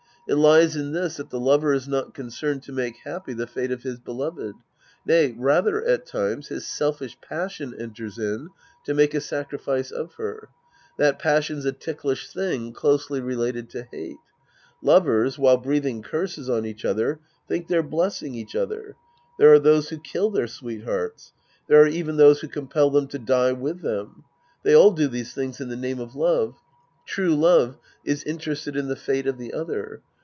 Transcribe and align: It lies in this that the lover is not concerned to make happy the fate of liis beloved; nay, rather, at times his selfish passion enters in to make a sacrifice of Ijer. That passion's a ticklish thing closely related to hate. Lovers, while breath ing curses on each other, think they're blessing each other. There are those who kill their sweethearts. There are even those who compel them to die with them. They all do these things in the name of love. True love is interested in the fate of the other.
It 0.27 0.35
lies 0.35 0.77
in 0.77 0.93
this 0.93 1.17
that 1.17 1.29
the 1.29 1.39
lover 1.41 1.73
is 1.73 1.89
not 1.89 2.13
concerned 2.13 2.63
to 2.63 2.71
make 2.71 2.97
happy 3.03 3.33
the 3.33 3.47
fate 3.47 3.71
of 3.71 3.81
liis 3.81 4.01
beloved; 4.01 4.55
nay, 5.05 5.35
rather, 5.37 5.83
at 5.83 6.05
times 6.05 6.47
his 6.47 6.65
selfish 6.65 7.17
passion 7.21 7.73
enters 7.77 8.17
in 8.17 8.49
to 8.85 8.93
make 8.93 9.13
a 9.13 9.19
sacrifice 9.19 9.91
of 9.91 10.13
Ijer. 10.13 10.43
That 10.97 11.19
passion's 11.19 11.65
a 11.65 11.73
ticklish 11.73 12.29
thing 12.31 12.71
closely 12.71 13.19
related 13.19 13.69
to 13.71 13.83
hate. 13.91 14.19
Lovers, 14.81 15.37
while 15.37 15.57
breath 15.57 15.83
ing 15.85 16.01
curses 16.01 16.49
on 16.49 16.65
each 16.65 16.85
other, 16.85 17.19
think 17.49 17.67
they're 17.67 17.83
blessing 17.83 18.33
each 18.33 18.55
other. 18.55 18.95
There 19.37 19.51
are 19.51 19.59
those 19.59 19.89
who 19.89 19.97
kill 19.99 20.29
their 20.29 20.47
sweethearts. 20.47 21.33
There 21.67 21.81
are 21.81 21.87
even 21.87 22.15
those 22.15 22.39
who 22.39 22.47
compel 22.47 22.89
them 22.89 23.07
to 23.07 23.19
die 23.19 23.51
with 23.51 23.81
them. 23.81 24.23
They 24.63 24.75
all 24.75 24.91
do 24.91 25.09
these 25.09 25.33
things 25.33 25.59
in 25.59 25.67
the 25.67 25.75
name 25.75 25.99
of 25.99 26.15
love. 26.15 26.55
True 27.05 27.35
love 27.35 27.77
is 28.05 28.23
interested 28.23 28.77
in 28.77 28.87
the 28.87 28.95
fate 28.95 29.27
of 29.27 29.37
the 29.37 29.51
other. 29.53 30.01